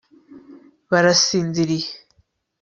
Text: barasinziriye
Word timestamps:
barasinziriye 0.91 1.87